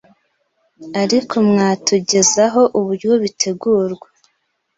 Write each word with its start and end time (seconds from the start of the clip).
Arko 1.01 1.37
mwatugezaho 1.49 2.61
uburyo 2.79 3.11
bitegurwa 3.23 4.07